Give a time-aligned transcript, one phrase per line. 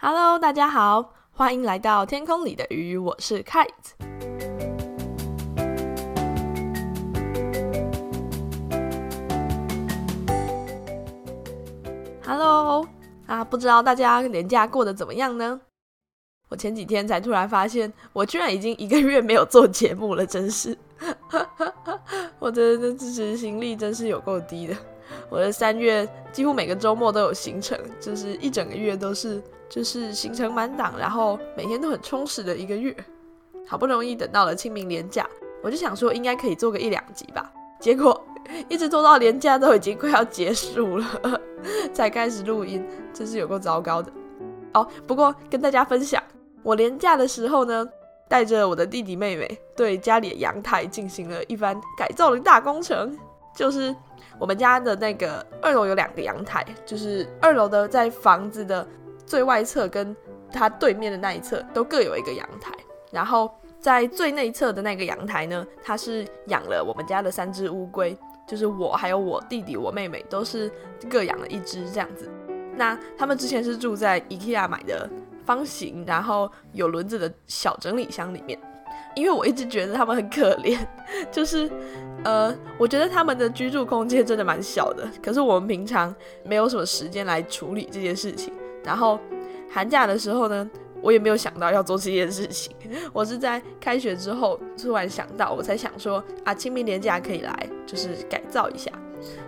[0.00, 3.66] Hello，大家好，欢迎来到天空里的鱼，我是 Kite。
[12.24, 12.86] Hello，
[13.26, 15.60] 啊，不知道大家年假过得怎么样呢？
[16.48, 20.78] 我前几天才突然发现，我居然已经一个月没有做节目了，真是，
[22.38, 24.76] 我的执行力真是有够低的。
[25.28, 32.94] 我的三月几乎每个周末都有行程，就是一整个月都是就是行程满档，然后每天都很充实的一个月。
[33.66, 35.28] 好不容易等到了清明年假，
[35.62, 38.26] 我就想说应该可以做个一两集吧，结果
[38.68, 41.06] 一直做到年假都已经快要结束了
[41.92, 44.10] 才开始录音，真是有够糟糕的。
[44.72, 46.22] 哦，不过跟大家分享。
[46.62, 47.86] 我年假的时候呢，
[48.26, 53.16] 带着我的弟弟妹妹，对家里的阳台进行了一番改造的大工程。
[53.54, 53.94] 就是
[54.38, 58.86] 我们家的那个二楼有两个阳台，就是二楼的在房子的
[59.28, 60.16] 最外侧跟
[60.50, 62.72] 它对面的那一侧都各有一个阳台。
[63.12, 68.16] 然后在最内侧的那个阳台呢，它是养了我们家的三只乌龟，
[68.46, 70.70] 就是我还有我弟弟、我妹妹都是
[71.08, 72.28] 各养了一只这样子。
[72.76, 75.08] 那他们之前是住在 IKEA 买的。
[75.48, 78.60] 方形，然后有轮子的小整理箱里面，
[79.16, 80.78] 因为我一直觉得他们很可怜，
[81.32, 81.70] 就是，
[82.22, 88.52] 呃，我觉得他们的居住空间真的蛮小的，可是我们平常没有什么时间来处理这件事情。
[88.84, 89.18] 然后
[89.70, 90.68] 寒假的时候呢，
[91.00, 92.74] 我也没有想到要做这件事情，
[93.12, 98.90] 我是在开学之后突然想到，我才想说啊，清明年假可以来，就是改造一下。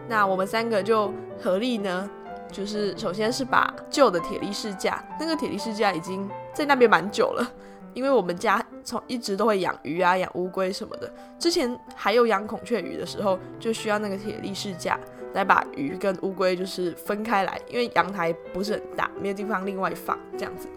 [0.09, 2.09] 那我们三个就合力呢。
[2.53, 7.49] 就是首先是把旧的铁力士架，那个铁力士架已经在那边蛮久了，
[7.95, 11.09] 因为我们家从一直都会养鱼啊、养乌龟什么的。
[11.39, 14.99] 之前还有养孔雀鱼的时候，就需要那个铁力士架
[15.35, 20.69] 来把鱼跟乌龟就是分开来，因为阳台不是很大，没有地方另外放这样子。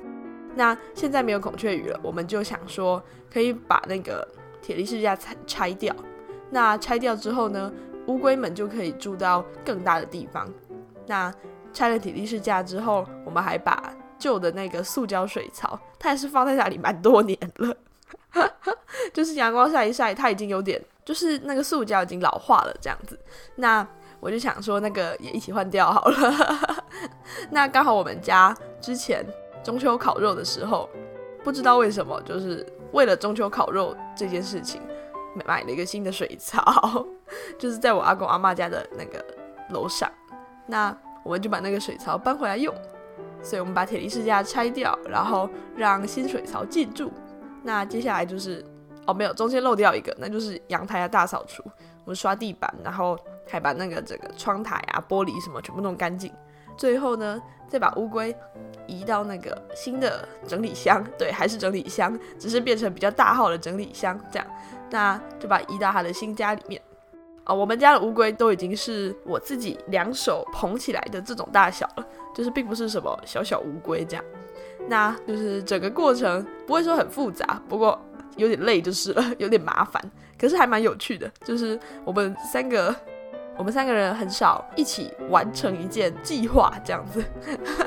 [0.56, 4.28] 那现在没有孔雀鱼了，我们就想说可以把那个
[4.62, 5.96] 铁力士架拆拆掉。
[6.52, 7.72] 那拆掉之后呢，
[8.06, 10.48] 乌龟们就可以住到更大的地方。
[11.08, 11.34] 那
[11.74, 17.76] 拆了铁力士架之后，我们还把旧的那个塑胶水槽，它也是放在那里蛮多年了，
[19.12, 23.20] 就是阳光晒一晒，它已经有点，就是那个塑胶已经老化了这样子。
[23.56, 23.86] 那
[24.24, 26.80] 我就想说，那个也一起换掉好了。
[27.52, 29.26] 那刚好我们家之前
[29.62, 30.90] 中秋烤肉的时候，
[31.44, 34.82] 不知道为什么，就是为了中秋烤肉这件事情，
[35.46, 37.06] 买了一个新的水槽，
[37.60, 39.24] 就是在我阿公阿妈家的那个
[39.72, 40.10] 楼上。
[40.68, 40.96] 那
[41.26, 42.74] 我们就把那个水槽搬回来用，
[43.42, 47.12] 所以我们把铁力士架拆掉，然后让新水槽进驻。
[47.62, 48.64] 那接下来就是
[49.06, 51.62] 哦，没有，中间漏掉一个，那就是阳台的大扫除。
[52.06, 53.18] 我们刷地板，然后
[53.48, 56.32] 还把那个整个窗台啊、玻璃什么全部弄干净。
[56.76, 58.36] 最后呢，再把乌龟
[58.88, 64.48] 移到那个新的整理箱，对，还是整理箱，只是变成比较大号的整理箱这样。
[64.90, 66.82] 那就把移到他的新家里面。
[67.44, 74.24] 啊，我们家的乌龟都已经是我自己两手捧起来的这种大小了，就是并不是什么小小乌龟这样。
[74.88, 78.00] 那就是整个过程不会说很复杂，不过
[78.38, 80.02] 有点累就是了，有点麻烦，
[80.40, 81.30] 可是还蛮有趣的。
[81.44, 82.96] 就是我们三个，
[83.58, 87.24] 我们三个人很少一起完成一件计划这样子，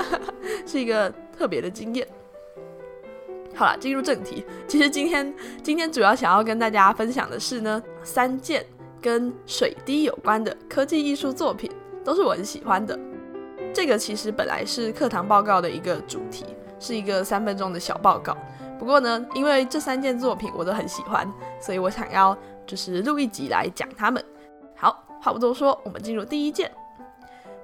[0.65, 2.07] 是一个特别的经验。
[3.55, 5.33] 好了，进入正题，其实今天
[5.63, 8.65] 今天主要想要跟大家分享的是呢三件。
[8.99, 11.71] 跟水滴有关的科技艺术作品
[12.03, 12.99] 都是我很喜欢的。
[13.71, 16.43] 这个其实本来是课堂报告的一个主题，
[16.79, 18.35] 是一个三分钟的小报告。
[18.79, 22.35] 不过呢，因为这三件作品我都很喜欢，所以我想要
[22.65, 24.21] 就是录一集来讲它们。
[24.75, 26.71] 好，话不多说，我们进入第一件。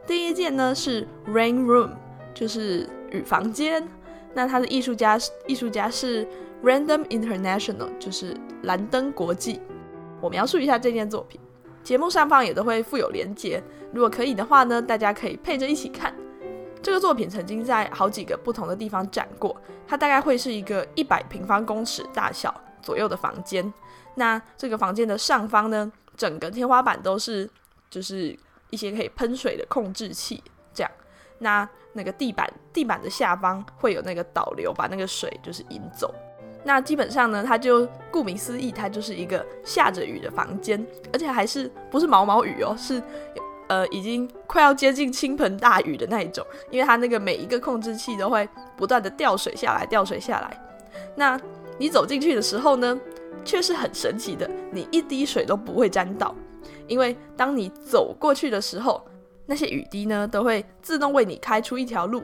[0.06, 1.92] 第一件呢是 Rain Room，
[2.34, 3.88] 就是雨房间。
[4.34, 6.28] 那它的艺术家艺术家是
[6.62, 9.62] Random International，就是蓝灯国际。
[10.20, 11.40] 我描述一下这件作品，
[11.82, 13.64] 节目上方也都会附有连结。
[13.94, 16.14] 如果可以的话呢，大家可以配着一起看。
[16.82, 19.56] 这个作品曾经在好几个不同的地方展过，
[19.88, 23.74] 它大概会是一个一百平方公尺大小左右的房间。
[24.16, 27.50] 那这个房间的上方呢，整个天花板都是
[27.90, 28.38] 就是
[28.70, 30.44] 一些可以喷水的控制器，
[30.74, 30.92] 这样。
[31.40, 36.14] 那那个地板地板的下方会有那个导流，把那个水就是引走。
[36.64, 43.04] 那基本上呢，它就顾名思义，它就是一个下着雨的房间，而且还是不是毛毛雨哦，是
[43.68, 50.58] 呃已经快要接近倾盆大雨的那一种，因为它那个每一个控制器都会不断的掉水下来，掉水下来。
[51.16, 51.38] 那
[51.78, 52.98] 你走进去的时候呢，
[53.44, 56.34] 却是很神奇的，你一滴水都不会沾到，
[56.88, 59.04] 因为当你走过去的时候，
[59.46, 62.24] 那些雨滴呢都会自动为你开出一条路。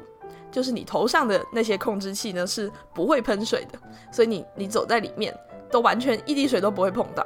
[0.51, 3.77] 就是你头上的那些控制器呢是不会喷水的，
[4.11, 5.31] 所以你你走在里面
[5.69, 7.23] 都完全一滴水都不会碰到。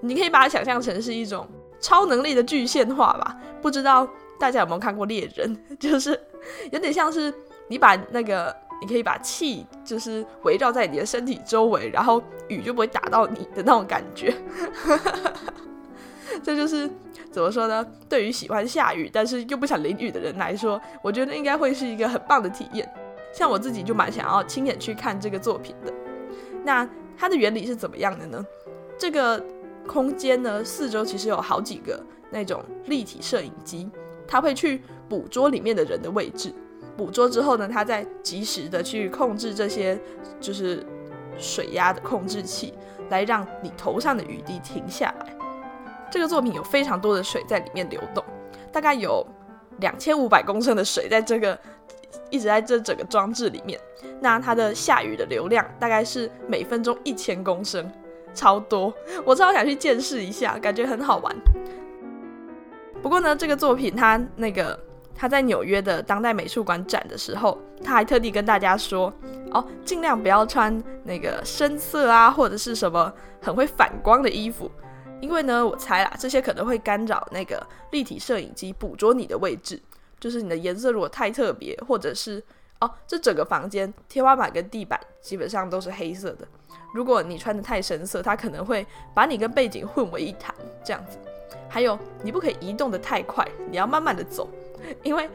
[0.00, 1.46] 你可以把它想象成是一种
[1.80, 3.36] 超能力的具现化吧？
[3.60, 4.08] 不知道
[4.40, 5.54] 大家有没有看过猎人？
[5.78, 6.18] 就是
[6.70, 7.32] 有点像是
[7.68, 8.56] 你把那个。
[8.82, 14.34] 你可以把气就是围绕在你的身体周围，然后雨就不会打到你的那种感觉。
[16.42, 16.90] 这就是
[17.30, 17.86] 怎么说呢？
[18.08, 22.92] 对于喜欢下雨但是又不想淋雨的人来说，我觉得应该会是一个很棒的体验。
[23.32, 25.94] 像我自己就蛮想要亲眼去看这个作品的。
[26.64, 28.44] 那它的原理是怎么样的呢？
[28.98, 29.40] 这个
[29.86, 33.88] 空间呢，四周其实有好几个那种立体摄影机，
[34.26, 36.52] 它会去捕捉里面的人的位置。
[36.96, 39.98] 捕捉之后呢，它再及时的去控制这些
[40.40, 40.84] 就是
[41.38, 42.74] 水压的控制器，
[43.08, 45.34] 来让你头上的雨滴停下来。
[46.10, 48.22] 这个作品有非常多的水在里面流动，
[48.70, 49.26] 大概有
[49.78, 51.58] 两千五百公升的水在这个
[52.28, 53.80] 一直在这整个装置里面。
[54.20, 57.90] 那它的下雨的流量大概是每分钟一千公升，
[58.34, 58.92] 超多，
[59.24, 61.34] 我超想去见识一下，感觉很好玩。
[63.02, 64.78] 不过呢，这个作品它那个。
[65.22, 69.06] 他在纽约的当代美术馆展的时候，他还特地跟大家说
[69.54, 74.68] ：“哦，尽量不要穿那个深色啊，或者是什么很会反光的衣服，
[75.20, 79.80] 因为呢，我猜啦，这些可能会干扰那个立体摄影机捕捉你的位置。
[80.18, 82.42] 就是你的颜色如果太特别，或者是
[82.80, 86.44] 哦，这整个房间天花板跟地板基本上都是黑色的，
[86.92, 88.84] 如果你穿的太深色，它可能会
[89.14, 90.52] 把你跟背景混为一谈
[90.82, 91.16] 这样子。
[91.68, 94.50] 还有，你不可以移动的太快，你要慢慢的走。”
[95.02, 95.28] 因为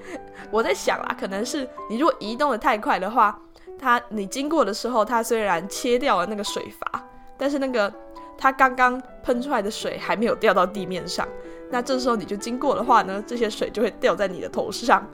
[0.52, 3.40] 我在想啦，可能是你如果移动的太快的话，
[3.78, 7.04] 它你经过的时候，它虽然切掉了那个水阀，
[7.38, 7.94] 但是那个
[8.38, 11.28] 它刚刚喷出来的水还没有掉到地面上。
[11.70, 15.06] 那这时候你就经过的话呢，这些水就会掉在你的头上。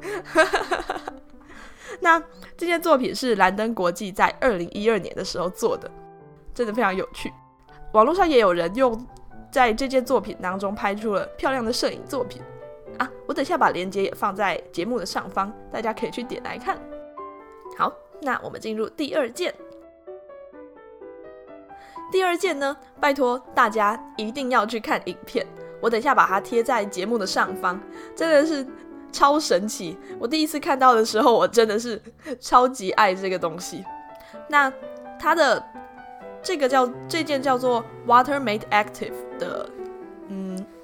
[1.99, 2.21] 那
[2.57, 5.89] 这件作品是蓝登国际在二零一二年的时候做的，
[6.53, 7.31] 真的非常有趣。
[7.93, 9.05] 网络上也有人用
[9.51, 12.41] 在这件作品当中拍出了漂亮的摄影作品。
[12.97, 16.77] 啊，我等下把链接也放在节目的上方，大家可以去点来看。
[17.77, 17.91] 好，
[18.21, 19.53] 那我们进入第二件。
[22.11, 25.45] 第二件呢，拜托大家一定要去看影片，
[25.81, 27.79] 我等下把它贴在节目的上方，
[28.15, 28.65] 真的是
[29.11, 29.97] 超神奇。
[30.19, 31.99] 我第一次看到的时候，我真的是
[32.39, 33.83] 超级爱这个东西。
[34.47, 34.71] 那
[35.19, 35.63] 它的
[36.43, 39.67] 这个叫这件叫做 Water Made Active 的，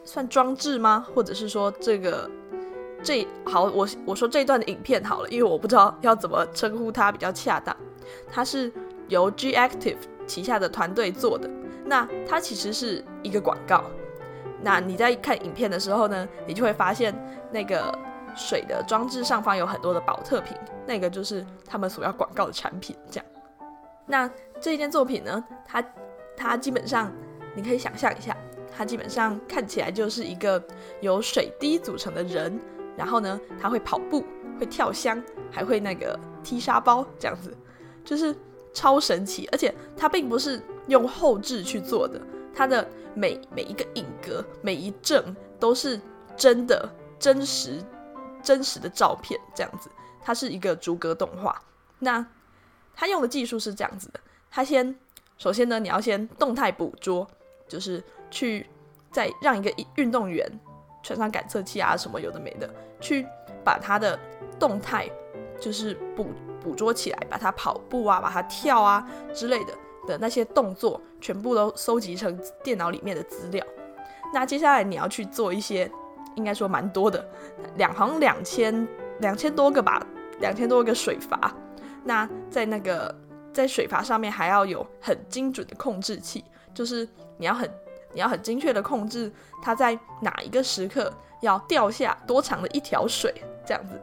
[0.10, 1.06] 算装置吗？
[1.14, 2.28] 或者是说这个
[3.04, 7.76] 这好，我我说这段的影片好了，因为我不知道要怎么称呼它比较恰当。
[8.28, 8.72] 它是
[9.08, 11.48] 由 G Active 旗下的团队做的。
[11.86, 13.84] 那它其实是一个广告。
[14.64, 17.14] 那你在看影片的时候呢，你就会发现
[17.52, 17.96] 那个
[18.36, 20.58] 水的装置上方有很多的保特瓶，
[20.88, 22.96] 那个就是他们所要广告的产品。
[23.12, 23.26] 这样，
[24.08, 25.86] 那这一件作品呢，它
[26.36, 27.12] 它基本上
[27.56, 28.36] 你可以想象一下。
[28.80, 30.64] 它基本上看起来就是一个
[31.02, 32.58] 由水滴组成的人，
[32.96, 34.24] 然后呢，他会跑步，
[34.58, 35.22] 会跳箱，
[35.52, 37.54] 还会那个踢沙包，这样子，
[38.06, 38.34] 就是
[38.74, 39.50] 超神奇。
[39.52, 42.22] 而且它并不是用后置去做的，
[42.56, 46.00] 它的每每一个影格、每一帧都是
[46.38, 46.90] 真的、
[47.20, 47.84] 真实、
[48.42, 49.90] 真实的照片，这样子。
[50.22, 51.62] 它是一个逐格动画。
[52.00, 52.26] 那
[52.96, 54.96] 它用的技术是这样子的：它先，
[55.38, 57.28] 首先呢，你要先动态捕捉，
[57.68, 58.02] 就是。
[58.30, 58.70] 去
[59.12, 60.48] 再让一个运动员
[61.02, 62.70] 穿上感测器啊，什么有的没的，
[63.00, 63.26] 去
[63.64, 64.20] 把他的
[64.60, 65.10] 动态
[65.60, 66.28] 就是捕
[66.62, 69.74] 捕捉起来，把他跑步啊，把他跳啊之类的
[70.06, 73.66] 的那些动作，全部都收集成电脑里面的资料。
[74.34, 75.90] 那接下来你要去做一些，
[76.36, 77.28] 应该说蛮多的，
[77.78, 78.88] 两行两千
[79.22, 80.06] 两千多个吧，
[80.40, 81.52] 两千多个水阀。
[82.04, 83.14] 那在那个
[83.52, 86.44] 在水阀上面还要有很精准的控制器，
[86.74, 87.08] 就是
[87.38, 87.70] 你要很。
[88.14, 93.34] 你要很精确的控制它在哪一个时刻要掉下多长的一条水，
[93.66, 94.00] 这样子。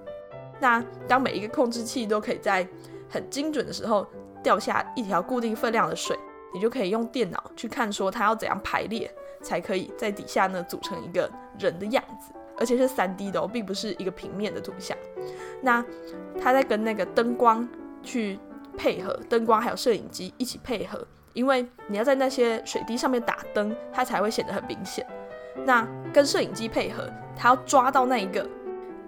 [0.61, 2.67] 那当每一个控制器都可以在
[3.11, 4.07] 很精准的时候
[4.43, 6.19] 掉下一条固定分量的水，
[6.55, 14.97] 你就可以用电脑去看说它要怎样排列，才可以在底下呢组成一个人的样子，而且是三 D 的哦，并不是一个平面的图像。
[15.61, 15.85] 那
[16.41, 17.69] 它在跟那个灯光
[18.03, 18.39] 去
[18.79, 21.07] 配合，灯光还有摄影机一起配合。
[21.37, 25.07] 因为你要在那些水滴上面打灯，它才会显得很明显。
[25.67, 28.49] 那跟摄影机配合，它要抓到那一个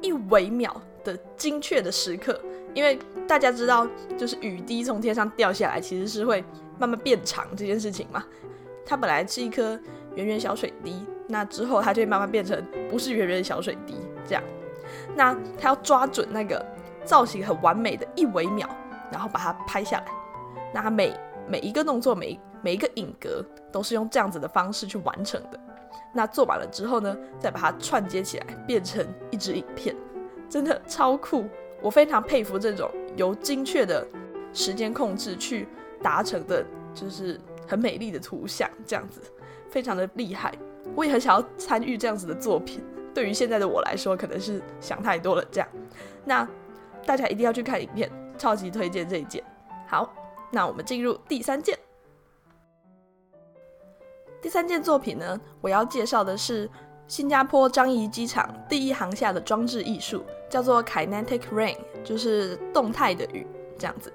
[0.03, 2.39] 一微秒的精确的时刻。
[2.75, 6.45] 因为大家知道，就是雨滴从天上掉下来，其实是会
[6.79, 8.23] 慢慢变长这件事情嘛。
[8.85, 9.81] 它本来是一颗
[10.15, 13.95] 圆圆小水滴，那之后它就会慢慢变成不是圆圆小水滴
[14.27, 14.45] 这样。
[15.17, 16.63] 那它要抓准那个
[17.05, 18.69] 造型很完美的一微秒，
[19.11, 20.05] 然后把它拍下来。
[20.75, 21.15] 那每
[21.49, 25.59] 每一个动作，每每一个影格都是用这样子的方式去完成的。
[26.13, 29.95] 那做完了之后呢，再把它串接起来，变成一支影片，
[30.49, 31.45] 真的超酷。
[31.81, 34.07] 我非常佩服这种由精确的
[34.53, 35.69] 时间控制去
[36.03, 39.21] 达成的，就是很美丽的图像，这样子
[39.71, 40.53] 非常的厉害。
[40.97, 42.83] 我也很想要参与这样子的作品。
[43.15, 45.45] 对于现在的我来说，可能是想太多了。
[45.51, 45.69] 这样，
[46.25, 46.49] 那
[47.07, 49.43] 大家一定要去看影片，超级推荐这一件。
[49.87, 50.13] 好，
[50.51, 51.79] 那我们进入第三件。
[54.41, 56.71] 第三件作品呢，我要介绍的是
[57.07, 64.13] 新加坡樟宜机场第一航下的装置艺术，叫做 Kinetic Rain，就是动态的雨这样子。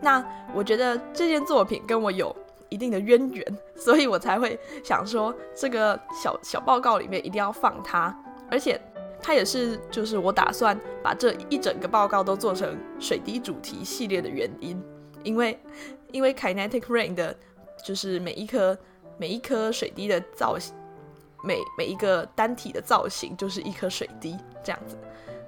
[0.00, 0.22] 那
[0.54, 2.34] 我觉得这件作品跟我有
[2.68, 8.14] 一定的渊源，所以我才会想说这个小小报告里面一定要放它，
[8.50, 8.78] 而且
[9.22, 14.78] 它也是就是我打算把这一整个报告都做成水滴主题系列的原因，
[15.24, 15.58] 因为
[16.12, 17.36] 因为 Kinetic Rain 的
[17.84, 18.78] 就是每一颗。
[19.16, 20.74] 每一颗水滴的造型，
[21.44, 24.98] 每每一个单体的造型就是一颗水滴这样子。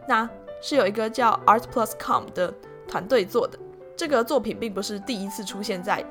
[0.06, 0.30] 那
[0.62, 2.54] 是有一个叫 Art Plus Com 的
[2.86, 3.58] 团队做的。
[3.96, 6.04] 这个作品并不是第一次出现在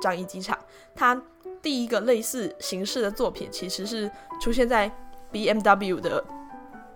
[0.00, 0.58] 樟宜机场，
[0.94, 1.22] 它
[1.60, 4.10] 第一个类似形式的作品其实是
[4.40, 4.90] 出现在
[5.30, 6.24] BMW 的，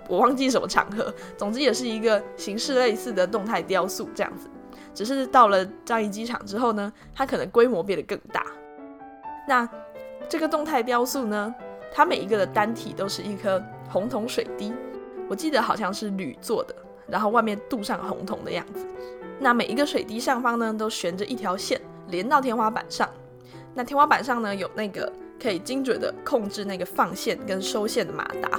[0.09, 1.15] 我忘记什么场合。
[1.37, 4.49] 总之也是一个形式类似的动态雕塑这样子。
[4.97, 8.43] 只是到了樟宜机场之后呢，它可能规模变得更大。
[9.47, 9.69] 那
[10.27, 11.55] 这个动态雕塑呢？
[11.93, 14.73] 它每一个的单体都是一颗红铜水滴，
[15.29, 16.75] 我记得好像是铝做的，
[17.07, 18.87] 然后外面镀上红铜的样子。
[19.39, 23.07] 那每一个水滴上方呢，都悬着一条线，连到天花板上。
[23.75, 28.59] 那天花板上呢，有那个可以精准的控制那个放线跟收线的马达。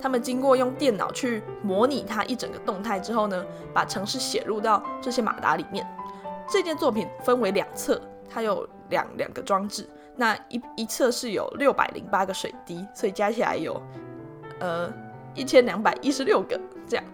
[0.00, 5.86] 他们经过用电脑去模拟它一整个动态之后呢，把城市写入到这些马达里面。
[6.48, 9.88] 这件作品分为两侧，它有两两个装置。
[10.14, 13.82] 那一一侧是有六百零八个水滴，所以加起来有
[14.60, 14.92] 呃
[15.34, 17.04] 一千两百一十六个这样。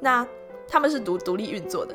[0.00, 0.26] 那
[0.68, 1.94] 他们是独独立运作的，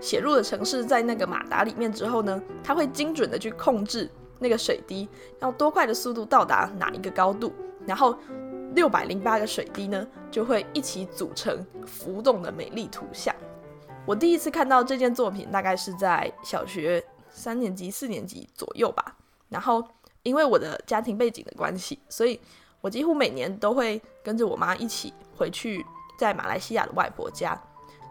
[0.00, 5.08] 写入的城市在那个马达里面之后呢，它会精准的去控制那个水滴
[5.40, 7.52] 要多快的速度到达哪一个高度，
[7.86, 8.16] 然后
[8.74, 13.34] 六百零八个水滴呢就会一起组成浮动的美丽图像。
[14.06, 19.16] 我第一次看到这件作品大概是在小学三年级、四年级左右吧。
[19.48, 19.82] 然后，
[20.22, 22.38] 因为我的家庭背景的关系，所以
[22.80, 25.84] 我几乎每年都会跟着我妈一起回去
[26.18, 27.58] 在马来西亚的外婆家。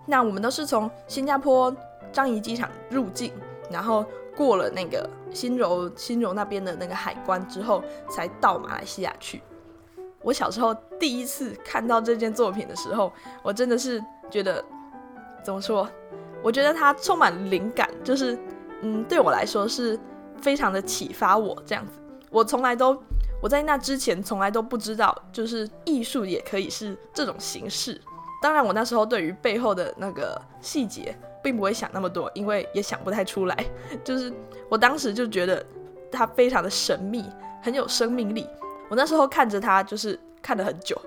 [0.06, 1.76] 那我们都是从新加坡
[2.12, 3.32] 樟宜机场入境，
[3.70, 9.42] 然后过了那个新柔新柔那边的那个海关之后，才到马来西亚去。
[10.28, 13.10] 我小时候第一次看到这件作品的时候，
[13.42, 14.62] 我真的是觉得
[15.42, 15.90] 怎么说？
[16.44, 18.38] 我觉得它充满灵感，就是
[18.82, 19.98] 嗯，对我来说是。
[20.40, 21.94] 非常的启发我这样子，
[22.30, 22.96] 我从来都
[23.42, 28.00] 我在那之前从来都不知道，就是艺术也可以是这种形式。
[28.40, 33.66] 当然，我那时候对于背后的那个细节并不会想那么多，因为也想不太出来。
[34.06, 34.32] 就是
[34.70, 35.66] 我当时就觉得
[36.12, 37.26] 它非常的神秘，
[37.64, 38.48] 很有生命力。
[38.90, 41.00] 我那时候看着他，就是看了很久。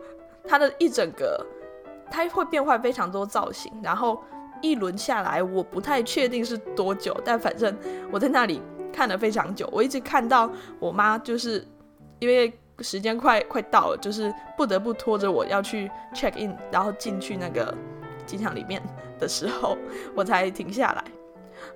[0.46, 1.44] 他的一整个，
[2.10, 4.22] 他会变换非常多造型，然后
[4.62, 7.76] 一轮下来，我不太确定是多久，但反正
[8.10, 8.60] 我在那里。
[8.92, 11.64] 看了非常久，我一直看到我妈，就是
[12.18, 17.72] 因为时间快快到了，就是不得不拖着我要去 check in，然后进去那个
[18.26, 18.82] 机场里面
[19.16, 19.78] 的时候，
[20.12, 21.04] 我才停下来。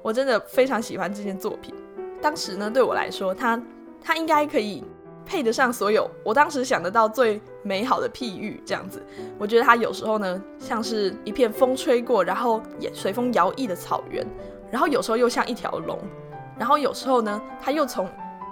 [0.02, 1.72] 我真的非常喜欢这件作品。
[2.20, 3.62] 当时呢，对我来说，它
[4.02, 4.82] 它应该可以
[5.26, 8.62] 配得上所有我当时想得到最美好的譬喻。
[8.66, 9.02] 这样子，
[9.38, 14.26] 我觉得它有时候呢，像是一片风吹过，然后也随风摇曳的草原，
[14.70, 15.98] 然后有时候又像一条龙。
[16.58, 18.08] 然后有时候呢，它又从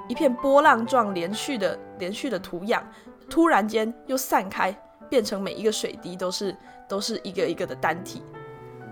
[0.09, 2.83] 一片波浪状连续的连续的图样，
[3.31, 4.77] 突然间又散开，
[5.09, 6.57] 变成每一个水滴都是
[6.89, 8.23] 都是一个一个的单体，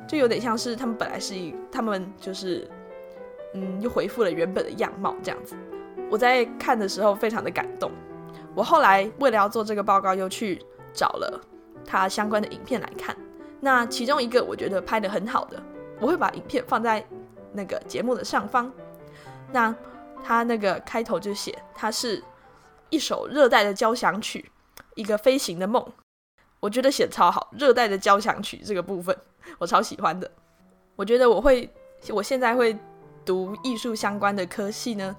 [0.06, 2.68] 就有点像是他们本来是一，他们就是
[3.54, 5.56] 嗯，又恢复了原本的样貌这样子。
[6.10, 7.90] 我在看的时候非常的感动。
[8.54, 10.60] 我后来为了要做这个报告，又去
[10.92, 11.40] 找了
[11.86, 13.16] 它相关的影片来看。
[13.60, 15.62] 那其中一个我觉得拍的很好的，
[16.00, 17.06] 我会把影片放在
[17.52, 18.70] 那个节目的上方。
[19.52, 19.74] 那
[20.22, 22.22] 他那个开头就写，它是
[22.88, 24.50] 一首热带的交响曲，
[24.94, 25.84] 一个飞行的梦。
[26.58, 29.16] 我觉得写超好，热带的交响曲这个部分
[29.58, 30.30] 我超喜欢的。
[30.96, 31.70] 我觉得我会，
[32.10, 32.76] 我现在会
[33.24, 35.16] 读艺术相关的科系呢，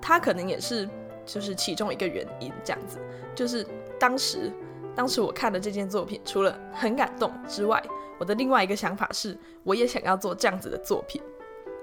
[0.00, 0.88] 他可能也是
[1.24, 2.52] 就是其中一个原因。
[2.64, 2.98] 这样子，
[3.34, 3.66] 就是
[3.98, 4.52] 当时
[4.94, 7.82] 当时我看了这件作品，除了很感动之外，
[8.18, 11.20] 我的另外一个想法是，我也想要做这样子的作品。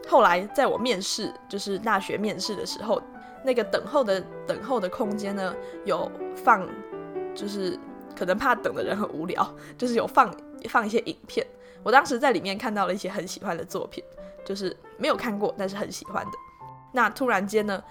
[0.08, 3.02] 后来在我面试，就是大学面试的时候，
[3.44, 5.56] 那个等候的等候的空间呢，
[5.86, 6.68] 有放，
[7.36, 7.78] 就是
[8.16, 10.34] 可能怕等的人很无聊，就是有放
[10.70, 11.46] 放一些影片。
[11.84, 14.04] 我当时在里面看到了一些很喜欢的作品，
[14.46, 16.32] 就是没有看过，但是很喜欢的。
[16.94, 17.84] 那突然间呢，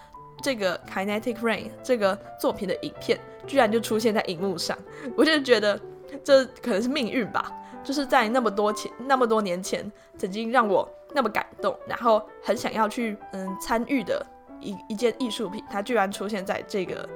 [0.42, 4.76] 这个 Kinetic Rain 这个作品的影片居然就出现在荧幕上，
[5.16, 5.80] 我就觉得
[6.22, 7.52] 这可能是命运吧。
[7.82, 14.26] 就是在那么多前那么多年前，曾经让我那么感动，然后很想要去嗯参与的
[14.60, 17.08] 一一件艺术品，它居然出现在这个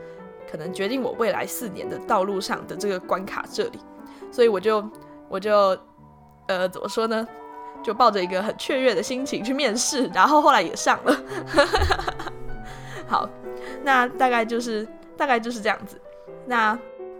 [0.48, 3.80] 可能决定我未来四年的道路上的这个关卡这里，
[4.30, 4.88] 所以我就
[5.28, 5.76] 我就
[6.46, 7.26] 呃怎么说呢，
[7.82, 11.20] 就抱着一个很雀跃的心情去面试，然后后来也上了。
[13.10, 13.28] 好，
[13.82, 14.86] 那大概就是
[15.16, 16.00] 大概就是这样子。
[16.46, 16.78] 那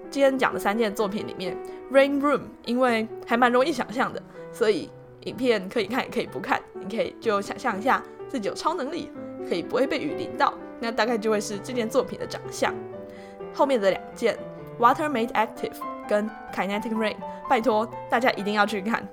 [0.09, 1.56] 今天讲的三件作品里面。
[1.90, 4.88] Rain Room，因为还蛮容易想象的，所以
[5.23, 9.11] 影片可以看也可以不看，你可以就想象一下自己有超能力，
[9.49, 12.73] 可以不会被雨淋到，那大概就会是这件作品的长相。
[13.52, 14.38] 后面的两件
[14.78, 15.75] Water Made Active
[16.09, 17.16] 跟 Kinetic Rain，
[17.49, 19.04] 拜托大家一定要去看。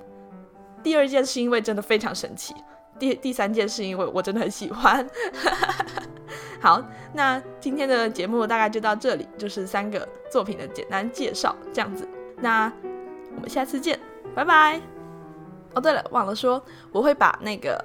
[0.84, 2.54] 第二件是因为真的非常神奇，
[2.98, 5.06] 第第三件是因为我真的很喜欢。
[6.60, 6.82] 好，
[7.14, 12.06] 那今天的节目大概就到这里，就是三个作品的简单介绍，这样子。
[12.36, 12.72] 那
[13.36, 13.98] 我们下次见，
[14.34, 14.80] 拜拜。
[15.74, 17.82] 哦，对了，忘了说，我会把那个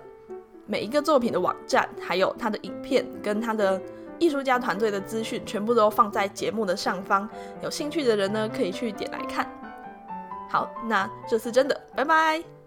[0.65, 3.79] 每一个作品的网站，还有它的影片跟它的
[4.17, 7.29] 艺术家团队的资讯，全部都放在节目的上方。
[7.61, 9.47] 有兴趣的人呢，可以去点来看。
[10.49, 12.62] 好，那这次真的，拜拜。